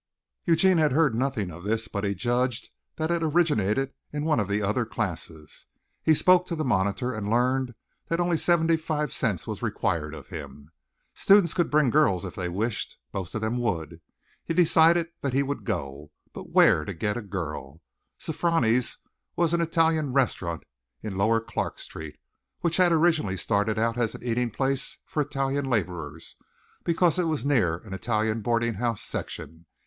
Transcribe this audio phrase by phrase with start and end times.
[0.47, 4.47] Eugene had heard nothing of this, but he judged that it originated in one of
[4.47, 5.67] the other classes.
[6.01, 7.75] He spoke to the monitor and learned
[8.07, 10.71] that only seventy five cents was required of him.
[11.13, 12.97] Students could bring girls if they wished.
[13.13, 14.01] Most of them would.
[14.43, 16.09] He decided that he would go.
[16.33, 17.79] But where to get a girl?
[18.17, 18.97] Sofroni's
[19.35, 20.63] was an Italian restaurant
[21.03, 22.17] in lower Clark Street,
[22.61, 26.37] which had originally started out as an eating place for Italian laborers,
[26.83, 29.67] because it was near an Italian boarding house section.